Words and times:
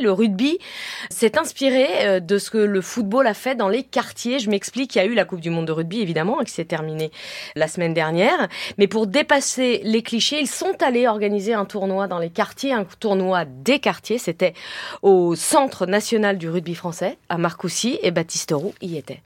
Le 0.00 0.12
rugby 0.12 0.60
s'est 1.10 1.36
inspiré 1.36 1.88
euh, 2.06 2.20
de 2.20 2.38
ce 2.38 2.50
que 2.50 2.58
le 2.58 2.80
football 2.80 3.26
a 3.26 3.34
fait 3.34 3.56
dans 3.56 3.68
les 3.68 3.82
quartiers. 3.82 4.38
Je 4.38 4.48
m'explique, 4.48 4.94
il 4.94 4.98
y 4.98 5.00
a 5.00 5.04
eu 5.04 5.14
la 5.14 5.24
Coupe 5.24 5.40
du 5.40 5.50
Monde 5.50 5.66
de 5.66 5.72
rugby 5.72 6.00
évidemment 6.00 6.38
qui 6.44 6.52
s'est 6.52 6.66
terminée 6.66 7.10
la 7.56 7.66
semaine 7.66 7.94
dernière. 7.94 8.46
Mais 8.78 8.86
pour 8.86 9.08
dépasser 9.08 9.80
les 9.82 10.04
clichés, 10.04 10.38
ils 10.38 10.46
sont 10.46 10.80
allés 10.84 11.08
organiser 11.08 11.52
un 11.52 11.64
tournoi 11.64 12.06
dans 12.06 12.20
les 12.20 12.30
quartiers, 12.30 12.72
un 12.72 12.84
tournoi 13.00 13.44
des 13.44 13.80
quartiers. 13.80 14.18
C'était 14.18 14.54
au 15.02 15.34
Centre 15.34 15.84
national 15.84 16.38
du 16.38 16.48
rugby 16.48 16.76
français 16.76 17.18
à 17.28 17.36
Marcoussis 17.36 17.98
et 18.00 18.12
Baptiste 18.12 18.52
Roux 18.52 18.74
y 18.80 18.98
était. 18.98 19.20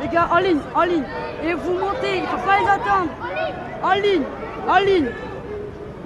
Les 0.00 0.08
gars, 0.08 0.30
en 0.32 0.38
ligne, 0.38 0.60
en 0.74 0.84
ligne. 0.84 1.04
Et 1.44 1.52
vous 1.52 1.72
montez, 1.72 2.16
il 2.16 2.22
ne 2.22 2.26
faut 2.26 2.38
pas 2.38 2.58
les 2.60 2.68
attendre. 2.68 3.10
En 3.82 3.92
ligne, 3.92 4.24
en 4.66 4.78
ligne. 4.78 5.10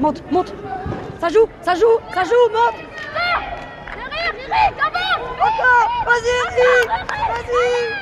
Monte, 0.00 0.24
monte. 0.32 0.52
Ça 1.20 1.28
joue, 1.28 1.46
ça 1.62 1.76
joue, 1.76 1.98
ça 2.12 2.24
joue, 2.24 2.52
monte. 2.52 2.89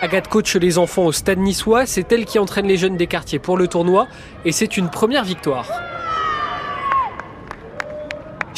Agathe 0.01 0.29
coach 0.29 0.57
les 0.57 0.79
enfants 0.79 1.05
au 1.05 1.12
stade 1.12 1.39
niçois, 1.39 1.87
c'est 1.87 2.12
elle 2.12 2.25
qui 2.25 2.39
entraîne 2.39 2.66
les 2.66 2.77
jeunes 2.77 2.97
des 2.97 3.07
quartiers 3.07 3.39
pour 3.39 3.57
le 3.57 3.66
tournoi 3.66 4.07
et 4.45 4.53
c'est 4.53 4.77
une 4.77 4.91
première 4.91 5.25
victoire. 5.25 5.69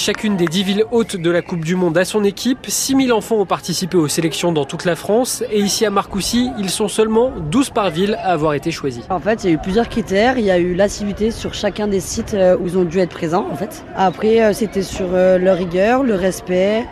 Chacune 0.02 0.38
des 0.38 0.46
10 0.46 0.62
villes 0.62 0.84
hautes 0.92 1.16
de 1.16 1.30
la 1.30 1.42
Coupe 1.42 1.62
du 1.62 1.76
Monde 1.76 1.98
a 1.98 2.06
son 2.06 2.24
équipe. 2.24 2.66
6000 2.66 3.12
enfants 3.12 3.36
ont 3.36 3.45
participé 3.45 3.98
aux 3.98 4.09
sélections 4.09 4.50
dans 4.50 4.64
toute 4.64 4.87
la 4.87 4.96
France. 4.96 5.45
Et 5.52 5.60
ici 5.60 5.84
à 5.84 5.90
Marcoussis, 5.90 6.50
ils 6.59 6.70
sont 6.70 6.88
seulement 6.88 7.30
12 7.50 7.68
par 7.68 7.90
ville 7.90 8.14
à 8.14 8.32
avoir 8.32 8.54
été 8.54 8.70
choisis. 8.70 9.04
En 9.10 9.20
fait, 9.20 9.45
il 9.45 9.50
y 9.50 9.50
a 9.50 9.56
eu 9.56 9.59
plusieurs 9.59 9.90
critères. 9.90 10.38
Il 10.38 10.45
y 10.46 10.50
a 10.50 10.59
eu 10.59 10.73
l'assiduité 10.73 11.30
sur 11.30 11.52
chacun 11.52 11.87
des 11.87 12.00
sites 12.00 12.32
euh, 12.32 12.56
où 12.56 12.66
ils 12.66 12.78
ont 12.78 12.84
dû 12.84 12.98
être 12.98 13.10
présents. 13.10 13.46
En 13.52 13.56
fait. 13.56 13.84
Après, 13.95 14.42
euh, 14.42 14.54
c'était 14.54 14.82
sur 14.82 15.09
euh, 15.12 15.37
leur 15.37 15.59
rigueur, 15.59 16.02
le 16.02 16.14
respect, 16.14 16.87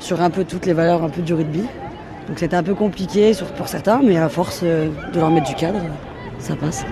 sur 0.00 0.20
un 0.20 0.30
peu 0.30 0.44
toutes 0.44 0.66
les 0.66 0.72
valeurs 0.72 1.02
un 1.02 1.08
peu 1.08 1.22
du 1.22 1.34
rugby. 1.34 1.62
Donc 2.28 2.38
c'était 2.38 2.56
un 2.56 2.62
peu 2.62 2.74
compliqué 2.74 3.32
pour 3.56 3.68
certains, 3.68 4.00
mais 4.02 4.16
à 4.16 4.28
force 4.28 4.62
de 4.62 4.90
leur 5.14 5.30
mettre 5.30 5.48
du 5.48 5.54
cadre, 5.54 5.78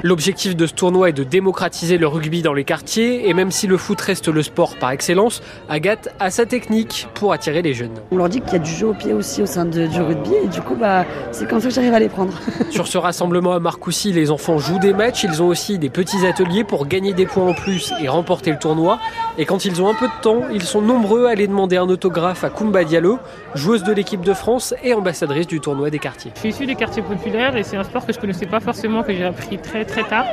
L'objectif 0.03 0.57
de 0.57 0.67
ce 0.67 0.75
tournoi 0.75 1.11
est 1.11 1.13
de 1.13 1.25
démocratiser 1.25 1.99
le 1.99 2.07
rugby 2.07 2.43
dans 2.43 2.53
les 2.53 2.65
quartiers 2.65 3.29
et 3.29 3.35
même 3.35 3.51
si 3.51 3.67
le 3.67 3.77
foot 3.77 4.01
reste 4.01 4.29
le 4.29 4.43
sport 4.43 4.77
par 4.77 4.91
excellence, 4.91 5.43
Agathe 5.69 6.09
a 6.19 6.31
sa 6.31 6.47
technique 6.47 7.09
pour 7.15 7.33
attirer 7.33 7.63
les 7.63 7.75
jeunes. 7.75 7.95
On 8.11 8.17
leur 8.17 8.29
dit 8.29 8.41
qu'il 8.41 8.53
y 8.53 8.57
a 8.57 8.61
du 8.61 8.71
jeu 8.71 8.89
au 8.89 8.95
pied 8.95 9.13
aussi 9.13 9.43
au 9.43 9.47
sein 9.47 9.65
du 9.65 10.01
rugby 10.01 10.35
et 10.45 10.49
du 10.49 10.61
coup 10.61 10.75
bah, 10.75 11.05
c'est 11.33 11.49
comme 11.49 11.61
ça 11.61 11.69
que 11.69 11.75
j'arrive 11.75 11.95
à 11.95 11.99
les 11.99 12.09
prendre. 12.09 12.33
Sur 12.71 12.87
ce 12.87 12.99
rassemblement 12.99 13.53
à 13.53 13.61
Marcoussis, 13.61 14.13
les 14.13 14.31
enfants 14.31 14.59
jouent 14.59 14.79
des 14.79 14.93
matchs, 14.93 15.25
ils 15.25 15.43
ont 15.43 15.49
aussi 15.49 15.79
des 15.79 15.91
petits 15.91 16.27
ateliers 16.27 16.65
pour 16.65 16.87
gagner 16.87 17.13
des 17.13 17.27
points 17.27 17.49
en 17.49 17.55
plus 17.55 17.93
et 18.03 18.09
remporter 18.09 18.51
le 18.51 18.59
tournoi. 18.59 18.99
Et 19.39 19.47
quand 19.47 19.65
ils 19.65 19.81
ont 19.83 19.89
un 19.89 19.95
peu 19.95 20.07
de 20.07 20.23
temps, 20.23 20.43
ils 20.53 20.63
sont 20.63 20.81
nombreux 20.81 21.27
à 21.27 21.31
aller 21.31 21.47
demander 21.47 21.77
un 21.77 21.89
autographe 21.89 22.45
à 22.45 22.51
Koumba 22.51 22.85
Diallo, 22.85 23.19
joueuse 23.55 23.83
de 23.83 23.93
l'équipe 23.93 24.23
de 24.23 24.35
France 24.35 24.75
et 24.83 24.95
ambassadrice 24.95 25.47
du 25.47 25.61
tournoi 25.61 25.91
des 25.91 25.99
quartiers. 25.99 26.33
Je 26.35 26.41
suis 26.41 26.49
issu 26.51 26.67
des 26.67 26.75
quartiers 26.75 27.03
populaires 27.03 27.57
et 27.57 27.63
c'est 27.63 27.77
un 27.77 27.85
sport 27.85 28.07
que 28.07 28.13
je 28.13 28.19
connaissais 28.19 28.47
pas 28.47 28.61
forcément, 28.61 29.03
que 29.03 29.13
j'ai 29.13 29.25
appris 29.35 29.59
très 29.59 29.85
très 29.85 30.05
tard. 30.05 30.27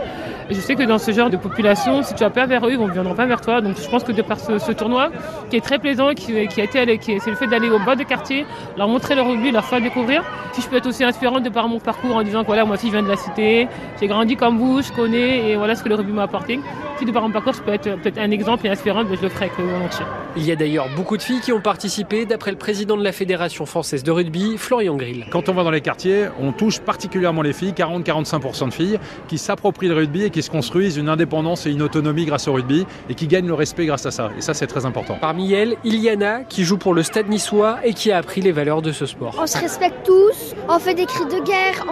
Et 0.50 0.54
je 0.54 0.60
sais 0.60 0.76
que 0.76 0.84
dans 0.84 0.98
ce 0.98 1.12
genre 1.12 1.30
de 1.30 1.38
population, 1.38 2.04
si 2.04 2.14
tu 2.14 2.24
vas 2.24 2.30
pas 2.30 2.46
vers 2.46 2.66
eux, 2.66 2.74
ils 2.74 2.80
ne 2.80 2.92
viendront 2.92 3.16
pas 3.16 3.26
vers 3.26 3.42
toi. 3.42 3.62
Donc 3.62 3.78
je 3.82 3.90
pense 3.90 4.04
que 4.04 4.12
de 4.12 4.22
par 4.22 4.40
ce, 4.40 4.72
tournoi, 4.74 5.10
qui 5.50 5.56
est 5.56 5.62
très 5.62 5.80
plaisant, 5.80 6.14
qui, 6.14 6.38
a 6.38 6.42
été, 6.44 6.98
qui, 6.98 7.20
c'est 7.20 7.30
le 7.30 7.36
fait 7.36 7.48
d'aller 7.48 7.70
au 7.70 7.80
bas 7.80 7.96
de 7.96 8.04
quartier, 8.04 8.46
leur 8.78 8.88
montrer 8.88 9.16
leur 9.16 9.28
rugby, 9.28 9.52
leur 9.52 9.66
faire 9.66 9.82
découvrir. 9.82 10.24
Si 10.54 10.62
je 10.62 10.68
peux 10.68 10.76
être 10.76 10.88
aussi 10.88 11.04
inspirante 11.04 11.44
de 11.44 11.50
par 11.50 11.68
mon 11.68 11.80
parcours 11.80 12.16
en 12.16 12.24
disant 12.24 12.42
que 12.42 12.48
voilà, 12.48 12.66
moi 12.66 12.76
aussi 12.76 12.88
je 12.88 12.92
viens 12.92 13.04
de 13.04 13.08
la 13.08 13.16
cité, 13.16 13.68
j'ai 14.00 14.08
grandi 14.08 14.36
comme 14.36 14.58
vous, 14.58 14.82
je 14.82 14.92
connais 14.92 15.52
et 15.52 15.56
voilà 15.56 15.76
ce 15.76 15.84
que 15.84 15.90
le 15.90 15.96
rugby 15.96 16.12
m'a 16.12 16.24
apporté. 16.24 16.60
Si 17.00 17.06
de 17.06 17.12
par 17.12 17.24
mon 17.24 17.32
parcours 17.32 17.54
je 17.54 17.62
peux 17.62 17.74
être 17.74 17.96
peut-être 18.02 18.18
un 18.18 18.32
exemple 18.32 18.68
et 18.68 18.70
inspirante, 18.70 19.08
ben, 19.08 19.18
je 19.18 19.24
le 19.24 19.30
ferai 19.30 19.46
avec 19.46 19.58
volontiers. 19.58 20.06
Il 20.36 20.46
y 20.46 20.52
a 20.52 20.56
d'ailleurs 20.56 20.88
beaucoup 20.96 21.18
de 21.18 21.22
filles 21.22 21.40
qui 21.42 21.52
ont 21.52 21.62
participé, 21.62 22.26
d'après 22.26 22.52
le 22.52 22.58
président 22.58 22.98
de 22.98 23.04
la 23.04 23.12
Fédération 23.12 23.66
française 23.66 24.04
de 24.04 24.12
rugby, 24.12 24.58
Florian 24.58 24.96
Grill. 24.96 25.26
Quand 25.32 25.50
on 25.50 25.54
va 25.54 25.64
dans 25.64 25.72
les 25.72 25.82
quartiers, 25.82 26.28
on 26.40 26.52
touche 26.52 26.80
particulièrement 26.80 27.42
les 27.42 27.54
filles, 27.54 27.74
40-45% 27.74 28.68
de 28.68 28.74
filles, 28.74 28.91
qui 29.28 29.38
s'approprient 29.38 29.88
le 29.88 29.96
rugby 29.96 30.24
et 30.24 30.30
qui 30.30 30.42
se 30.42 30.50
construisent 30.50 30.98
une 30.98 31.10
indépendance 31.10 31.66
et 31.66 31.72
une 31.72 31.82
autonomie 31.82 32.26
grâce 32.26 32.48
au 32.48 32.54
rugby 32.54 32.86
et 33.10 33.16
qui 33.16 33.28
gagnent 33.28 33.48
le 33.48 33.54
respect 33.54 33.86
grâce 33.86 34.06
à 34.06 34.12
ça. 34.12 34.30
Et 34.38 34.42
ça, 34.42 34.54
c'est 34.54 34.68
très 34.68 34.86
important. 34.86 35.18
Parmi 35.20 35.52
elles, 35.54 35.76
Iliana, 35.84 36.44
qui 36.44 36.64
joue 36.64 36.78
pour 36.78 36.94
le 36.94 37.04
Stade 37.04 37.30
niçois 37.30 37.80
et 37.84 37.94
qui 37.94 38.12
a 38.12 38.18
appris 38.18 38.42
les 38.42 38.52
valeurs 38.52 38.82
de 38.82 38.92
ce 38.92 39.06
sport. 39.06 39.36
On 39.42 39.48
se 39.48 39.58
respecte 39.58 40.06
tous, 40.06 40.56
on 40.70 40.80
fait 40.80 40.94
des 40.94 41.06
cris 41.06 41.26
de 41.26 41.44
guerre, 41.46 41.86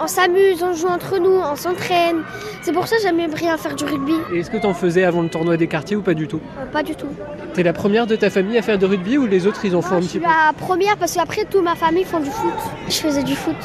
on, 0.00 0.06
s'amuse, 0.06 0.62
on 0.62 0.74
joue 0.74 0.88
entre 0.88 1.18
nous, 1.18 1.30
on 1.30 1.56
s'entraîne. 1.56 2.22
C'est 2.62 2.72
pour 2.72 2.86
ça 2.86 2.96
que 2.96 3.02
j'aime 3.02 3.16
bien 3.16 3.56
faire 3.56 3.74
du 3.74 3.84
rugby. 3.84 4.14
Et 4.32 4.38
est-ce 4.40 4.50
que 4.50 4.56
tu 4.56 4.66
en 4.66 4.74
faisais 4.74 5.04
avant 5.04 5.22
le 5.22 5.28
tournoi 5.28 5.56
des 5.56 5.66
quartiers 5.66 5.96
ou 5.96 6.02
pas 6.02 6.14
du 6.14 6.28
tout? 6.28 6.40
Euh, 6.58 6.66
Pas 6.66 6.82
du 6.82 6.94
tout. 6.94 7.06
T'es 7.54 7.62
la 7.62 7.72
première 7.72 8.06
de 8.06 8.16
ta 8.16 8.30
famille 8.30 8.56
à 8.58 8.62
faire 8.62 8.78
de 8.78 8.86
rugby 8.86 9.18
ou 9.18 9.26
les 9.26 9.46
autres 9.46 9.64
ils 9.64 9.76
en 9.76 9.82
font 9.82 9.96
un 9.96 10.00
petit 10.00 10.18
peu? 10.18 10.24
Je 10.24 10.30
suis 10.30 10.46
la 10.46 10.52
première 10.52 10.96
parce 10.96 11.14
qu'après 11.14 11.44
toute 11.44 11.62
ma 11.62 11.74
famille 11.74 12.04
font 12.04 12.20
du 12.20 12.30
foot. 12.30 12.52
Je 12.88 12.94
faisais 12.94 13.22
du 13.22 13.34
foot 13.34 13.56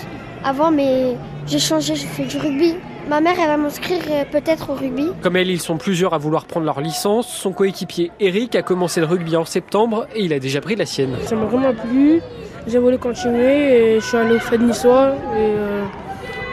avant 0.47 0.71
mais 0.71 1.17
j'ai 1.45 1.59
changé, 1.59 1.95
je 1.95 2.05
fais 2.05 2.23
du 2.23 2.37
rugby. 2.37 2.75
Ma 3.09 3.21
mère, 3.21 3.35
elle 3.39 3.47
va 3.47 3.57
m'inscrire 3.57 4.01
euh, 4.09 4.23
peut-être 4.29 4.69
au 4.69 4.73
rugby. 4.75 5.07
Comme 5.21 5.35
elle, 5.35 5.49
ils 5.49 5.61
sont 5.61 5.77
plusieurs 5.77 6.13
à 6.13 6.17
vouloir 6.17 6.45
prendre 6.45 6.65
leur 6.65 6.81
licence. 6.81 7.27
Son 7.27 7.51
coéquipier 7.51 8.11
Eric 8.19 8.55
a 8.55 8.61
commencé 8.61 8.99
le 8.99 9.05
rugby 9.05 9.35
en 9.35 9.45
septembre 9.45 10.07
et 10.15 10.23
il 10.23 10.33
a 10.33 10.39
déjà 10.39 10.61
pris 10.61 10.75
la 10.75 10.85
sienne. 10.85 11.15
Ça 11.25 11.35
m'a 11.35 11.45
vraiment 11.45 11.73
plu. 11.73 12.21
J'ai 12.65 12.79
voulu 12.79 12.97
continuer 12.97 13.95
et 13.95 13.99
je 13.99 14.05
suis 14.05 14.17
allé 14.17 14.35
au 14.35 14.39
Fed 14.39 14.61
Niçois. 14.61 15.15
Et 15.35 15.39
euh, 15.39 15.85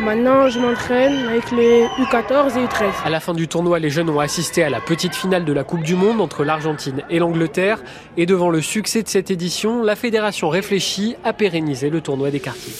maintenant, 0.00 0.48
je 0.48 0.60
m'entraîne 0.60 1.28
avec 1.28 1.50
les 1.50 1.86
U14 1.98 2.56
et 2.56 2.66
U13. 2.66 3.04
À 3.04 3.10
la 3.10 3.18
fin 3.18 3.34
du 3.34 3.48
tournoi, 3.48 3.80
les 3.80 3.90
jeunes 3.90 4.10
ont 4.10 4.20
assisté 4.20 4.62
à 4.62 4.70
la 4.70 4.80
petite 4.80 5.14
finale 5.14 5.44
de 5.44 5.52
la 5.52 5.64
Coupe 5.64 5.82
du 5.82 5.96
Monde 5.96 6.20
entre 6.20 6.44
l'Argentine 6.44 7.02
et 7.10 7.18
l'Angleterre. 7.18 7.82
Et 8.16 8.26
devant 8.26 8.50
le 8.50 8.60
succès 8.60 9.02
de 9.02 9.08
cette 9.08 9.32
édition, 9.32 9.82
la 9.82 9.96
fédération 9.96 10.48
réfléchit 10.48 11.16
à 11.24 11.32
pérenniser 11.32 11.90
le 11.90 12.00
tournoi 12.00 12.30
des 12.30 12.40
quartiers. 12.40 12.74